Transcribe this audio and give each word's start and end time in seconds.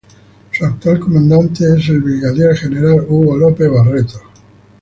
Su 0.51 0.65
actual 0.65 0.99
comandante 0.99 1.63
es 1.77 1.89
el 1.89 2.01
Brigadier 2.01 2.57
General 2.57 3.05
Hugo 3.07 3.37
López 3.37 3.69
Barreto. 3.69 4.19